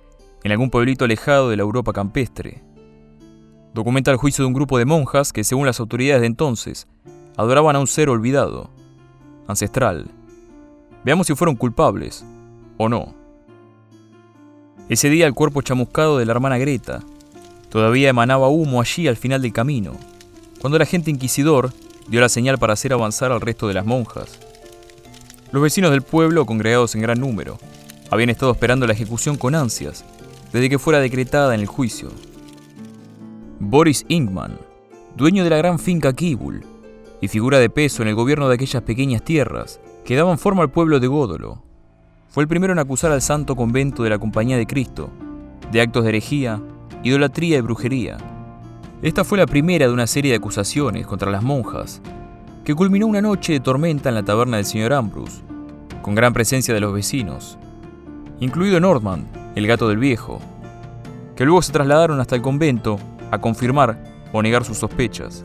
en 0.43 0.51
algún 0.51 0.69
pueblito 0.69 1.05
alejado 1.05 1.49
de 1.49 1.57
la 1.57 1.63
Europa 1.63 1.93
campestre. 1.93 2.61
Documenta 3.73 4.11
el 4.11 4.17
juicio 4.17 4.43
de 4.43 4.49
un 4.49 4.53
grupo 4.53 4.79
de 4.79 4.85
monjas 4.85 5.33
que, 5.33 5.45
según 5.45 5.65
las 5.65 5.79
autoridades 5.79 6.21
de 6.23 6.27
entonces, 6.27 6.89
adoraban 7.37 7.77
a 7.77 7.79
un 7.79 7.87
ser 7.87 8.11
olvidado, 8.11 8.69
ancestral. 9.47 10.11
Veamos 11.05 11.29
si 11.29 11.37
fueron 11.37 11.55
culpables 11.55 12.25
o 12.79 12.89
no. 12.89 13.15
Ese 14.89 15.09
día 15.09 15.29
el 15.29 15.35
cuerpo 15.35 15.63
chamuscado 15.63 16.19
de 16.19 16.27
la 16.27 16.33
hermana 16.33 16.59
Greta 16.59 17.01
todavía 17.71 18.11
emanaba 18.11 18.49
humo 18.49 18.81
allí 18.81 19.07
al 19.07 19.17
final 19.17 19.41
del 19.41 19.53
camino, 19.53 19.93
cuando 20.61 20.77
el 20.77 20.83
agente 20.83 21.13
inquisidor 21.13 21.73
dio 22.09 22.21
la 22.21 22.29
señal 22.29 22.59
para 22.59 22.73
hacer 22.73 22.93
avanzar 22.93 23.31
al 23.31 23.41
resto 23.41 23.69
de 23.69 23.75
las 23.75 23.87
monjas. 23.87 24.52
Los 25.53 25.61
vecinos 25.61 25.91
del 25.91 26.01
pueblo, 26.01 26.47
congregados 26.47 26.95
en 26.95 27.03
gran 27.03 27.21
número, 27.21 27.59
habían 28.11 28.31
estado 28.31 28.53
esperando 28.53 28.87
la 28.87 28.95
ejecución 28.95 29.37
con 29.37 29.55
ansias 29.55 30.03
desde 30.51 30.71
que 30.71 30.79
fuera 30.79 30.99
decretada 30.99 31.55
en 31.55 31.61
el 31.61 31.67
juicio. 31.67 32.09
Boris 33.61 34.07
Ingman, 34.09 34.59
dueño 35.15 35.45
de 35.45 35.51
la 35.51 35.59
gran 35.59 35.79
finca 35.79 36.15
Kibul 36.15 36.65
y 37.21 37.29
figura 37.29 37.59
de 37.59 37.69
peso 37.69 38.01
en 38.01 38.09
el 38.09 38.15
gobierno 38.15 38.49
de 38.49 38.55
aquellas 38.55 38.83
pequeñas 38.83 39.23
tierras 39.23 39.79
que 40.07 40.17
daban 40.17 40.39
forma 40.39 40.63
al 40.63 40.71
pueblo 40.71 41.01
de 41.01 41.07
Gódolo, 41.07 41.63
fue 42.31 42.43
el 42.43 42.49
primero 42.49 42.73
en 42.73 42.79
acusar 42.79 43.13
al 43.13 43.21
santo 43.21 43.55
convento 43.55 44.03
de 44.05 44.11
la 44.11 44.19
Compañía 44.19 44.57
de 44.57 44.67
Cristo 44.67 45.11
de 45.71 45.83
actos 45.83 46.03
de 46.05 46.09
herejía, 46.11 46.63
idolatría 47.03 47.59
y 47.59 47.61
brujería. 47.61 48.17
Esta 49.03 49.23
fue 49.23 49.37
la 49.37 49.47
primera 49.47 49.87
de 49.87 49.93
una 49.93 50.07
serie 50.07 50.31
de 50.31 50.39
acusaciones 50.39 51.07
contra 51.07 51.31
las 51.31 51.43
monjas 51.43 52.01
que 52.64 52.75
culminó 52.76 53.09
una 53.09 53.21
noche 53.21 53.54
de 53.54 53.61
tormenta 53.61 54.09
en 54.09 54.14
la 54.14 54.23
taberna 54.23 54.57
del 54.57 54.66
señor 54.66 54.92
Ambrose, 54.92 55.42
con 56.00 56.14
gran 56.14 56.33
presencia 56.33 56.73
de 56.73 56.81
los 56.81 56.92
vecinos, 56.92 57.59
incluido 58.38 58.78
Nordman, 58.78 59.26
el 59.57 59.66
gato 59.66 59.88
del 59.88 59.99
viejo, 59.99 60.40
que 61.35 61.45
luego 61.45 61.61
se 61.62 61.73
trasladaron 61.73 62.21
hasta 62.21 62.37
el 62.37 62.42
convento 62.42 62.99
a 63.33 63.38
confirmar 63.38 64.04
o 64.33 64.42
negar 64.42 64.64
sus 64.64 64.78
sospechas. 64.78 65.45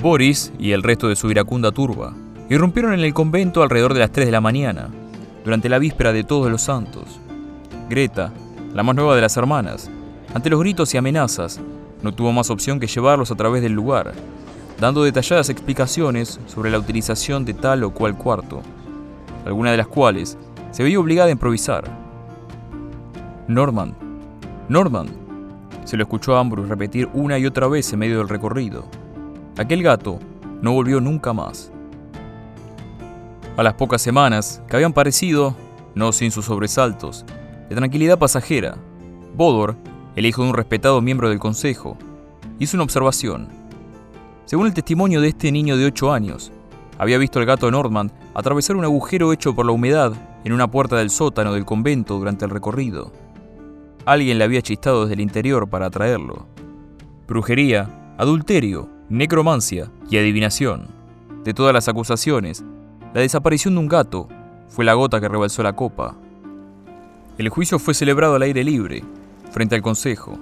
Boris 0.00 0.52
y 0.58 0.72
el 0.72 0.82
resto 0.82 1.08
de 1.08 1.16
su 1.16 1.30
iracunda 1.30 1.70
turba 1.70 2.12
irrumpieron 2.50 2.92
en 2.92 3.00
el 3.00 3.14
convento 3.14 3.62
alrededor 3.62 3.94
de 3.94 4.00
las 4.00 4.10
3 4.10 4.26
de 4.26 4.32
la 4.32 4.40
mañana, 4.40 4.88
durante 5.44 5.68
la 5.68 5.78
víspera 5.78 6.12
de 6.12 6.24
Todos 6.24 6.50
los 6.50 6.62
Santos. 6.62 7.20
Greta, 7.88 8.32
la 8.74 8.82
más 8.82 8.96
nueva 8.96 9.14
de 9.14 9.20
las 9.20 9.36
hermanas, 9.36 9.90
ante 10.34 10.50
los 10.50 10.58
gritos 10.58 10.92
y 10.92 10.96
amenazas, 10.96 11.60
no 12.02 12.12
tuvo 12.12 12.32
más 12.32 12.50
opción 12.50 12.80
que 12.80 12.88
llevarlos 12.88 13.30
a 13.30 13.36
través 13.36 13.62
del 13.62 13.72
lugar 13.72 14.12
dando 14.80 15.04
detalladas 15.04 15.48
explicaciones 15.50 16.40
sobre 16.46 16.70
la 16.70 16.78
utilización 16.78 17.44
de 17.44 17.54
tal 17.54 17.84
o 17.84 17.90
cual 17.90 18.16
cuarto, 18.16 18.62
alguna 19.44 19.70
de 19.70 19.76
las 19.76 19.86
cuales 19.86 20.36
se 20.70 20.82
veía 20.82 20.98
obligada 20.98 21.28
a 21.28 21.32
improvisar. 21.32 21.84
Norman, 23.46 23.94
Norman, 24.68 25.08
se 25.84 25.96
lo 25.96 26.02
escuchó 26.02 26.36
a 26.36 26.40
Ambrose 26.40 26.68
repetir 26.68 27.08
una 27.12 27.38
y 27.38 27.46
otra 27.46 27.68
vez 27.68 27.92
en 27.92 27.98
medio 27.98 28.18
del 28.18 28.28
recorrido. 28.28 28.84
Aquel 29.56 29.82
gato 29.82 30.18
no 30.62 30.72
volvió 30.72 31.00
nunca 31.00 31.32
más. 31.32 31.70
A 33.56 33.62
las 33.62 33.74
pocas 33.74 34.02
semanas 34.02 34.62
que 34.68 34.76
habían 34.76 34.92
parecido, 34.92 35.54
no 35.94 36.10
sin 36.12 36.30
sus 36.30 36.46
sobresaltos, 36.46 37.24
de 37.68 37.76
tranquilidad 37.76 38.18
pasajera, 38.18 38.76
Bodor, 39.36 39.76
el 40.16 40.26
hijo 40.26 40.42
de 40.42 40.48
un 40.48 40.54
respetado 40.54 41.00
miembro 41.00 41.28
del 41.28 41.38
consejo, 41.38 41.96
hizo 42.58 42.76
una 42.76 42.84
observación 42.84 43.48
según 44.44 44.66
el 44.66 44.74
testimonio 44.74 45.20
de 45.20 45.28
este 45.28 45.50
niño 45.50 45.76
de 45.76 45.86
8 45.86 46.12
años, 46.12 46.52
había 46.98 47.18
visto 47.18 47.38
al 47.38 47.46
gato 47.46 47.70
Nordman 47.70 48.12
atravesar 48.34 48.76
un 48.76 48.84
agujero 48.84 49.32
hecho 49.32 49.54
por 49.54 49.66
la 49.66 49.72
humedad 49.72 50.12
en 50.44 50.52
una 50.52 50.70
puerta 50.70 50.96
del 50.96 51.10
sótano 51.10 51.54
del 51.54 51.64
convento 51.64 52.18
durante 52.18 52.44
el 52.44 52.50
recorrido. 52.50 53.12
Alguien 54.04 54.38
le 54.38 54.44
había 54.44 54.62
chistado 54.62 55.02
desde 55.02 55.14
el 55.14 55.20
interior 55.20 55.68
para 55.68 55.86
atraerlo. 55.86 56.46
Brujería, 57.26 58.14
adulterio, 58.18 58.88
necromancia 59.08 59.90
y 60.10 60.18
adivinación. 60.18 60.88
De 61.42 61.54
todas 61.54 61.72
las 61.72 61.88
acusaciones, 61.88 62.64
la 63.14 63.20
desaparición 63.22 63.74
de 63.74 63.80
un 63.80 63.88
gato 63.88 64.28
fue 64.68 64.84
la 64.84 64.94
gota 64.94 65.20
que 65.20 65.28
rebalsó 65.28 65.62
la 65.62 65.74
copa. 65.74 66.16
El 67.38 67.48
juicio 67.48 67.78
fue 67.78 67.94
celebrado 67.94 68.34
al 68.34 68.42
aire 68.42 68.62
libre, 68.62 69.02
frente 69.50 69.74
al 69.74 69.82
consejo. 69.82 70.38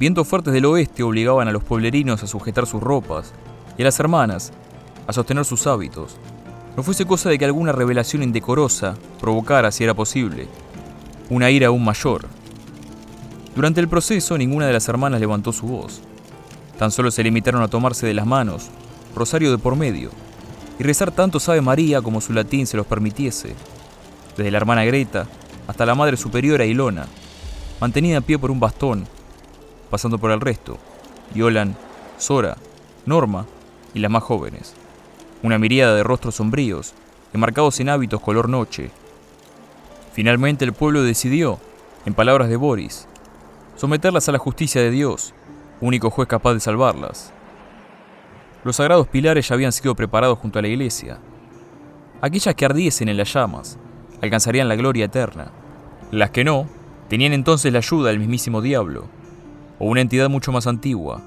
Vientos 0.00 0.26
fuertes 0.26 0.54
del 0.54 0.64
oeste 0.64 1.02
obligaban 1.02 1.46
a 1.46 1.52
los 1.52 1.62
pueblerinos 1.62 2.22
a 2.22 2.26
sujetar 2.26 2.64
sus 2.64 2.82
ropas 2.82 3.34
y 3.76 3.82
a 3.82 3.84
las 3.84 4.00
hermanas 4.00 4.50
a 5.06 5.12
sostener 5.12 5.44
sus 5.44 5.66
hábitos. 5.66 6.16
No 6.74 6.82
fuese 6.82 7.04
cosa 7.04 7.28
de 7.28 7.38
que 7.38 7.44
alguna 7.44 7.72
revelación 7.72 8.22
indecorosa 8.22 8.96
provocara, 9.20 9.70
si 9.70 9.84
era 9.84 9.92
posible, 9.92 10.48
una 11.28 11.50
ira 11.50 11.66
aún 11.66 11.84
mayor. 11.84 12.24
Durante 13.54 13.82
el 13.82 13.88
proceso, 13.88 14.38
ninguna 14.38 14.66
de 14.66 14.72
las 14.72 14.88
hermanas 14.88 15.20
levantó 15.20 15.52
su 15.52 15.66
voz. 15.66 16.00
Tan 16.78 16.90
solo 16.90 17.10
se 17.10 17.22
limitaron 17.22 17.60
a 17.60 17.68
tomarse 17.68 18.06
de 18.06 18.14
las 18.14 18.24
manos, 18.24 18.70
rosario 19.14 19.50
de 19.50 19.58
por 19.58 19.76
medio, 19.76 20.08
y 20.78 20.82
rezar 20.82 21.10
tanto 21.10 21.38
sabe 21.38 21.60
María 21.60 22.00
como 22.00 22.22
su 22.22 22.32
latín 22.32 22.66
se 22.66 22.78
los 22.78 22.86
permitiese, 22.86 23.54
desde 24.34 24.50
la 24.50 24.56
hermana 24.56 24.82
Greta 24.82 25.26
hasta 25.68 25.84
la 25.84 25.94
madre 25.94 26.16
superiora 26.16 26.64
Ilona, 26.64 27.06
mantenida 27.82 28.16
a 28.16 28.22
pie 28.22 28.38
por 28.38 28.50
un 28.50 28.60
bastón 28.60 29.06
pasando 29.90 30.18
por 30.18 30.30
el 30.30 30.40
resto, 30.40 30.78
Yolan, 31.34 31.76
Sora, 32.16 32.56
Norma 33.04 33.46
y 33.92 33.98
las 33.98 34.10
más 34.10 34.22
jóvenes. 34.22 34.74
Una 35.42 35.58
miríada 35.58 35.94
de 35.94 36.04
rostros 36.04 36.36
sombríos, 36.36 36.94
enmarcados 37.32 37.80
en 37.80 37.88
hábitos 37.88 38.20
color 38.20 38.48
noche. 38.48 38.90
Finalmente 40.12 40.64
el 40.64 40.72
pueblo 40.72 41.02
decidió, 41.02 41.58
en 42.06 42.14
palabras 42.14 42.48
de 42.48 42.56
Boris, 42.56 43.06
someterlas 43.76 44.28
a 44.28 44.32
la 44.32 44.38
justicia 44.38 44.80
de 44.80 44.90
Dios, 44.90 45.34
único 45.80 46.10
juez 46.10 46.28
capaz 46.28 46.54
de 46.54 46.60
salvarlas. 46.60 47.32
Los 48.62 48.76
sagrados 48.76 49.08
pilares 49.08 49.48
ya 49.48 49.54
habían 49.54 49.72
sido 49.72 49.94
preparados 49.94 50.38
junto 50.38 50.58
a 50.58 50.62
la 50.62 50.68
iglesia. 50.68 51.18
Aquellas 52.20 52.54
que 52.54 52.66
ardiesen 52.66 53.08
en 53.08 53.16
las 53.16 53.32
llamas 53.32 53.78
alcanzarían 54.20 54.68
la 54.68 54.76
gloria 54.76 55.06
eterna. 55.06 55.50
Las 56.10 56.30
que 56.30 56.44
no, 56.44 56.66
tenían 57.08 57.32
entonces 57.32 57.72
la 57.72 57.78
ayuda 57.78 58.10
del 58.10 58.18
mismísimo 58.18 58.60
diablo 58.60 59.19
o 59.80 59.86
una 59.86 60.02
entidad 60.02 60.28
mucho 60.28 60.52
más 60.52 60.68
antigua. 60.68 61.20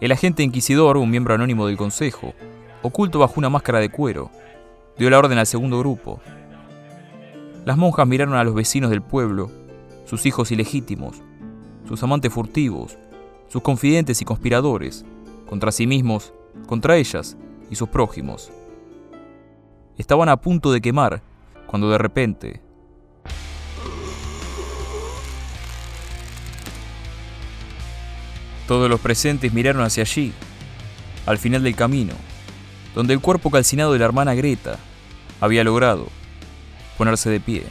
El 0.00 0.10
agente 0.10 0.42
inquisidor, 0.42 0.96
un 0.96 1.10
miembro 1.10 1.34
anónimo 1.34 1.66
del 1.66 1.76
consejo, 1.76 2.32
oculto 2.82 3.18
bajo 3.18 3.34
una 3.36 3.50
máscara 3.50 3.78
de 3.78 3.90
cuero, 3.90 4.30
dio 4.98 5.10
la 5.10 5.18
orden 5.18 5.38
al 5.38 5.46
segundo 5.46 5.78
grupo. 5.78 6.20
Las 7.66 7.76
monjas 7.76 8.08
miraron 8.08 8.34
a 8.34 8.42
los 8.42 8.54
vecinos 8.54 8.90
del 8.90 9.02
pueblo, 9.02 9.50
sus 10.06 10.24
hijos 10.24 10.50
ilegítimos, 10.50 11.22
sus 11.86 12.02
amantes 12.02 12.32
furtivos, 12.32 12.98
sus 13.48 13.62
confidentes 13.62 14.22
y 14.22 14.24
conspiradores, 14.24 15.04
contra 15.46 15.72
sí 15.72 15.86
mismos, 15.86 16.32
contra 16.66 16.96
ellas 16.96 17.36
y 17.70 17.76
sus 17.76 17.90
prójimos. 17.90 18.50
Estaban 19.98 20.30
a 20.30 20.40
punto 20.40 20.72
de 20.72 20.80
quemar 20.80 21.20
cuando 21.66 21.90
de 21.90 21.98
repente 21.98 22.62
Todos 28.70 28.88
los 28.88 29.00
presentes 29.00 29.52
miraron 29.52 29.82
hacia 29.82 30.04
allí, 30.04 30.32
al 31.26 31.38
final 31.38 31.64
del 31.64 31.74
camino, 31.74 32.12
donde 32.94 33.12
el 33.14 33.20
cuerpo 33.20 33.50
calcinado 33.50 33.92
de 33.92 33.98
la 33.98 34.04
hermana 34.04 34.34
Greta 34.34 34.78
había 35.40 35.64
logrado 35.64 36.06
ponerse 36.96 37.30
de 37.30 37.40
pie. 37.40 37.64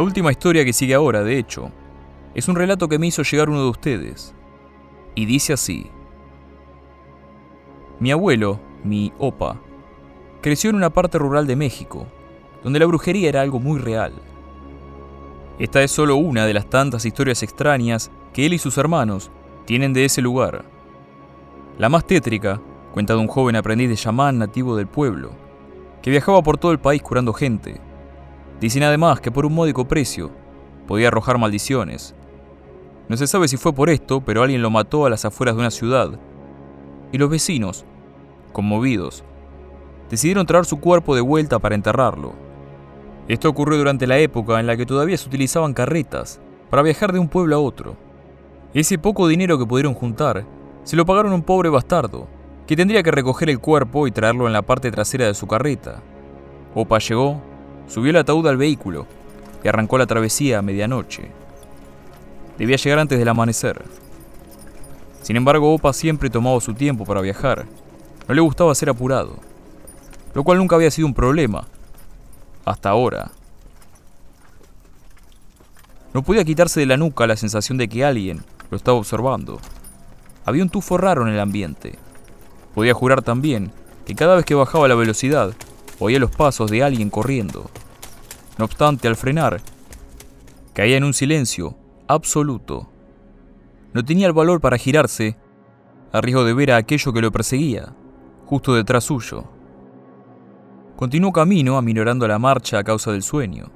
La 0.00 0.04
última 0.04 0.30
historia 0.30 0.64
que 0.64 0.72
sigue 0.72 0.94
ahora, 0.94 1.22
de 1.22 1.36
hecho, 1.36 1.70
es 2.34 2.48
un 2.48 2.56
relato 2.56 2.88
que 2.88 2.98
me 2.98 3.08
hizo 3.08 3.22
llegar 3.22 3.50
uno 3.50 3.64
de 3.64 3.68
ustedes. 3.68 4.34
Y 5.14 5.26
dice 5.26 5.52
así. 5.52 5.90
Mi 7.98 8.10
abuelo, 8.10 8.58
mi 8.82 9.12
opa, 9.18 9.60
creció 10.40 10.70
en 10.70 10.76
una 10.76 10.88
parte 10.88 11.18
rural 11.18 11.46
de 11.46 11.54
México, 11.54 12.06
donde 12.64 12.78
la 12.78 12.86
brujería 12.86 13.28
era 13.28 13.42
algo 13.42 13.60
muy 13.60 13.78
real. 13.78 14.14
Esta 15.58 15.82
es 15.82 15.90
solo 15.90 16.16
una 16.16 16.46
de 16.46 16.54
las 16.54 16.70
tantas 16.70 17.04
historias 17.04 17.42
extrañas 17.42 18.10
que 18.32 18.46
él 18.46 18.54
y 18.54 18.58
sus 18.58 18.78
hermanos 18.78 19.30
tienen 19.66 19.92
de 19.92 20.06
ese 20.06 20.22
lugar. 20.22 20.64
La 21.76 21.90
más 21.90 22.06
tétrica 22.06 22.58
cuenta 22.94 23.12
de 23.12 23.20
un 23.20 23.28
joven 23.28 23.54
aprendiz 23.54 23.90
de 23.90 23.96
chamán 23.96 24.38
nativo 24.38 24.76
del 24.76 24.86
pueblo, 24.86 25.32
que 26.00 26.10
viajaba 26.10 26.42
por 26.42 26.56
todo 26.56 26.72
el 26.72 26.78
país 26.78 27.02
curando 27.02 27.34
gente 27.34 27.82
Dicen 28.60 28.82
además 28.82 29.20
que 29.20 29.30
por 29.30 29.46
un 29.46 29.54
módico 29.54 29.88
precio 29.88 30.30
podía 30.86 31.08
arrojar 31.08 31.38
maldiciones. 31.38 32.14
No 33.08 33.16
se 33.16 33.26
sabe 33.26 33.48
si 33.48 33.56
fue 33.56 33.72
por 33.72 33.90
esto, 33.90 34.20
pero 34.20 34.42
alguien 34.42 34.62
lo 34.62 34.70
mató 34.70 35.06
a 35.06 35.10
las 35.10 35.24
afueras 35.24 35.56
de 35.56 35.60
una 35.60 35.70
ciudad. 35.70 36.10
Y 37.10 37.18
los 37.18 37.30
vecinos, 37.30 37.84
conmovidos, 38.52 39.24
decidieron 40.10 40.46
traer 40.46 40.64
su 40.66 40.78
cuerpo 40.78 41.14
de 41.14 41.20
vuelta 41.20 41.58
para 41.58 41.74
enterrarlo. 41.74 42.34
Esto 43.28 43.48
ocurrió 43.48 43.78
durante 43.78 44.06
la 44.06 44.18
época 44.18 44.60
en 44.60 44.66
la 44.66 44.76
que 44.76 44.86
todavía 44.86 45.16
se 45.16 45.28
utilizaban 45.28 45.72
carretas 45.72 46.40
para 46.68 46.82
viajar 46.82 47.12
de 47.12 47.18
un 47.18 47.28
pueblo 47.28 47.56
a 47.56 47.60
otro. 47.60 47.96
Ese 48.74 48.98
poco 48.98 49.26
dinero 49.26 49.58
que 49.58 49.66
pudieron 49.66 49.94
juntar 49.94 50.44
se 50.84 50.96
lo 50.96 51.06
pagaron 51.06 51.32
a 51.32 51.36
un 51.36 51.42
pobre 51.42 51.68
bastardo, 51.68 52.28
que 52.66 52.76
tendría 52.76 53.02
que 53.02 53.10
recoger 53.10 53.50
el 53.50 53.58
cuerpo 53.58 54.06
y 54.06 54.12
traerlo 54.12 54.46
en 54.46 54.52
la 54.52 54.62
parte 54.62 54.90
trasera 54.90 55.26
de 55.26 55.34
su 55.34 55.46
carreta. 55.46 56.02
Opa 56.74 56.98
llegó, 56.98 57.40
Subió 57.90 58.10
el 58.10 58.16
ataúd 58.18 58.46
al 58.46 58.56
vehículo 58.56 59.06
y 59.64 59.68
arrancó 59.68 59.98
la 59.98 60.06
travesía 60.06 60.60
a 60.60 60.62
medianoche. 60.62 61.28
Debía 62.56 62.76
llegar 62.76 63.00
antes 63.00 63.18
del 63.18 63.28
amanecer. 63.28 63.84
Sin 65.22 65.36
embargo, 65.36 65.74
Opa 65.74 65.92
siempre 65.92 66.30
tomaba 66.30 66.60
su 66.60 66.72
tiempo 66.72 67.04
para 67.04 67.20
viajar. 67.20 67.66
No 68.28 68.34
le 68.34 68.40
gustaba 68.40 68.74
ser 68.76 68.90
apurado, 68.90 69.36
lo 70.34 70.44
cual 70.44 70.58
nunca 70.58 70.76
había 70.76 70.90
sido 70.92 71.08
un 71.08 71.14
problema. 71.14 71.66
Hasta 72.64 72.90
ahora. 72.90 73.32
No 76.14 76.22
podía 76.22 76.44
quitarse 76.44 76.78
de 76.78 76.86
la 76.86 76.96
nuca 76.96 77.26
la 77.26 77.36
sensación 77.36 77.76
de 77.76 77.88
que 77.88 78.04
alguien 78.04 78.44
lo 78.70 78.76
estaba 78.76 78.98
observando. 78.98 79.58
Había 80.44 80.62
un 80.62 80.70
tufo 80.70 80.96
raro 80.96 81.26
en 81.26 81.34
el 81.34 81.40
ambiente. 81.40 81.98
Podía 82.72 82.94
jurar 82.94 83.22
también 83.22 83.72
que 84.06 84.14
cada 84.14 84.36
vez 84.36 84.44
que 84.44 84.54
bajaba 84.54 84.86
la 84.86 84.94
velocidad, 84.94 85.54
oía 86.00 86.18
los 86.18 86.30
pasos 86.30 86.70
de 86.70 86.82
alguien 86.82 87.10
corriendo. 87.10 87.70
No 88.58 88.64
obstante, 88.64 89.06
al 89.06 89.16
frenar, 89.16 89.60
caía 90.74 90.96
en 90.96 91.04
un 91.04 91.14
silencio 91.14 91.76
absoluto. 92.08 92.90
No 93.92 94.04
tenía 94.04 94.26
el 94.26 94.32
valor 94.32 94.60
para 94.60 94.78
girarse, 94.78 95.36
a 96.12 96.20
riesgo 96.20 96.44
de 96.44 96.54
ver 96.54 96.72
a 96.72 96.76
aquello 96.76 97.12
que 97.12 97.20
lo 97.20 97.30
perseguía, 97.30 97.94
justo 98.46 98.74
detrás 98.74 99.04
suyo. 99.04 99.44
Continuó 100.96 101.32
camino, 101.32 101.76
aminorando 101.76 102.26
la 102.26 102.38
marcha 102.38 102.78
a 102.78 102.84
causa 102.84 103.12
del 103.12 103.22
sueño, 103.22 103.70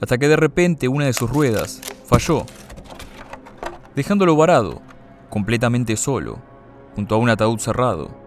hasta 0.00 0.18
que 0.18 0.28
de 0.28 0.36
repente 0.36 0.88
una 0.88 1.06
de 1.06 1.12
sus 1.12 1.30
ruedas 1.30 1.80
falló, 2.06 2.46
dejándolo 3.94 4.36
varado, 4.36 4.80
completamente 5.30 5.96
solo, 5.96 6.38
junto 6.94 7.14
a 7.14 7.18
un 7.18 7.28
ataúd 7.28 7.58
cerrado, 7.58 8.23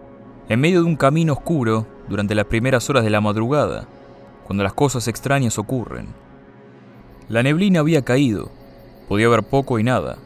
en 0.48 0.60
medio 0.60 0.80
de 0.80 0.86
un 0.86 0.96
camino 0.96 1.34
oscuro 1.34 1.86
durante 2.08 2.34
las 2.34 2.46
primeras 2.46 2.88
horas 2.88 3.04
de 3.04 3.10
la 3.10 3.20
madrugada, 3.20 3.86
cuando 4.46 4.64
las 4.64 4.72
cosas 4.72 5.06
extrañas 5.08 5.58
ocurren. 5.58 6.08
La 7.28 7.42
neblina 7.42 7.80
había 7.80 8.02
caído, 8.02 8.50
podía 9.08 9.28
ver 9.28 9.42
poco 9.42 9.78
y 9.78 9.84
nada, 9.84 10.16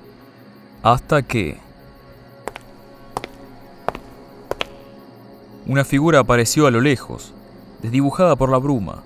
hasta 0.83 1.23
que... 1.23 1.59
Una 5.67 5.85
figura 5.85 6.21
apareció 6.21 6.67
a 6.67 6.71
lo 6.71 6.81
lejos, 6.81 7.33
desdibujada 7.83 8.37
por 8.37 8.51
la 8.51 8.59
bruma. 8.59 9.03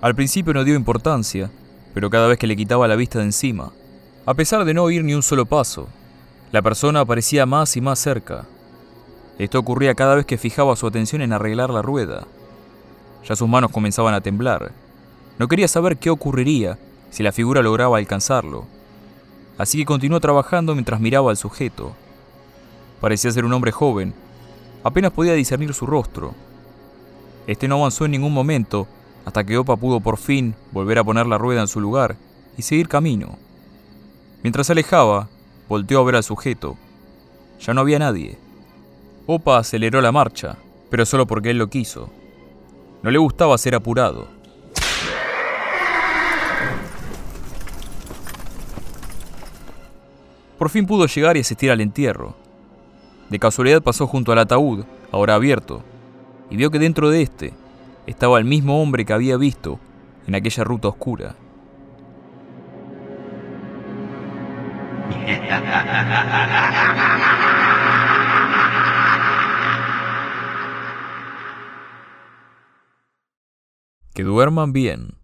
Al 0.00 0.14
principio 0.14 0.54
no 0.54 0.64
dio 0.64 0.74
importancia, 0.74 1.50
pero 1.94 2.10
cada 2.10 2.28
vez 2.28 2.38
que 2.38 2.46
le 2.46 2.56
quitaba 2.56 2.88
la 2.88 2.96
vista 2.96 3.18
de 3.18 3.26
encima, 3.26 3.72
a 4.24 4.34
pesar 4.34 4.64
de 4.64 4.74
no 4.74 4.84
oír 4.84 5.04
ni 5.04 5.14
un 5.14 5.22
solo 5.22 5.44
paso, 5.46 5.88
la 6.52 6.62
persona 6.62 7.00
aparecía 7.00 7.44
más 7.44 7.76
y 7.76 7.80
más 7.80 7.98
cerca, 7.98 8.46
esto 9.44 9.58
ocurría 9.58 9.94
cada 9.94 10.14
vez 10.14 10.26
que 10.26 10.38
fijaba 10.38 10.76
su 10.76 10.86
atención 10.86 11.22
en 11.22 11.32
arreglar 11.32 11.70
la 11.70 11.82
rueda. 11.82 12.26
Ya 13.24 13.34
sus 13.36 13.48
manos 13.48 13.70
comenzaban 13.70 14.14
a 14.14 14.20
temblar. 14.20 14.72
No 15.38 15.48
quería 15.48 15.68
saber 15.68 15.96
qué 15.96 16.10
ocurriría 16.10 16.78
si 17.10 17.22
la 17.22 17.32
figura 17.32 17.62
lograba 17.62 17.98
alcanzarlo. 17.98 18.66
Así 19.58 19.78
que 19.78 19.84
continuó 19.84 20.20
trabajando 20.20 20.74
mientras 20.74 21.00
miraba 21.00 21.30
al 21.30 21.36
sujeto. 21.36 21.92
Parecía 23.00 23.32
ser 23.32 23.44
un 23.44 23.52
hombre 23.52 23.72
joven. 23.72 24.14
Apenas 24.84 25.12
podía 25.12 25.34
discernir 25.34 25.74
su 25.74 25.86
rostro. 25.86 26.34
Este 27.46 27.66
no 27.66 27.76
avanzó 27.76 28.04
en 28.04 28.12
ningún 28.12 28.32
momento 28.32 28.86
hasta 29.24 29.44
que 29.44 29.58
Opa 29.58 29.76
pudo 29.76 30.00
por 30.00 30.18
fin 30.18 30.54
volver 30.70 30.98
a 30.98 31.04
poner 31.04 31.26
la 31.26 31.38
rueda 31.38 31.60
en 31.60 31.68
su 31.68 31.80
lugar 31.80 32.16
y 32.56 32.62
seguir 32.62 32.88
camino. 32.88 33.38
Mientras 34.42 34.66
se 34.66 34.72
alejaba, 34.72 35.28
volteó 35.68 36.00
a 36.00 36.04
ver 36.04 36.16
al 36.16 36.24
sujeto. 36.24 36.76
Ya 37.60 37.74
no 37.74 37.80
había 37.80 37.98
nadie. 37.98 38.38
Opa 39.26 39.58
aceleró 39.58 40.00
la 40.00 40.10
marcha, 40.10 40.56
pero 40.90 41.06
solo 41.06 41.26
porque 41.26 41.50
él 41.50 41.58
lo 41.58 41.68
quiso. 41.68 42.10
No 43.02 43.10
le 43.10 43.18
gustaba 43.18 43.56
ser 43.56 43.74
apurado. 43.74 44.26
Por 50.58 50.70
fin 50.70 50.86
pudo 50.86 51.06
llegar 51.06 51.36
y 51.36 51.40
asistir 51.40 51.70
al 51.70 51.80
entierro. 51.80 52.36
De 53.30 53.38
casualidad 53.38 53.82
pasó 53.82 54.06
junto 54.06 54.32
al 54.32 54.38
ataúd, 54.38 54.84
ahora 55.10 55.34
abierto, 55.34 55.82
y 56.50 56.56
vio 56.56 56.70
que 56.70 56.78
dentro 56.78 57.10
de 57.10 57.22
este 57.22 57.54
estaba 58.06 58.38
el 58.38 58.44
mismo 58.44 58.82
hombre 58.82 59.04
que 59.04 59.12
había 59.12 59.36
visto 59.36 59.78
en 60.26 60.34
aquella 60.34 60.64
ruta 60.64 60.88
oscura. 60.88 61.34
Que 74.14 74.24
duerman 74.24 74.72
bien. 74.72 75.21